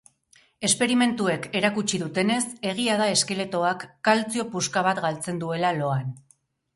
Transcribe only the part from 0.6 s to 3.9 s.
esperimentuek erakutsi dutenez, egia da eskeletoak